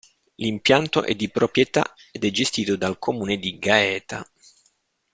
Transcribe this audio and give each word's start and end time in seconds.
L'impianto 0.39 1.03
è 1.03 1.13
di 1.13 1.29
proprietà 1.29 1.93
ed 2.11 2.25
è 2.25 2.31
gestito 2.31 2.75
dal 2.75 2.97
Comune 2.97 3.37
di 3.37 3.59
Gaeta. 3.59 4.27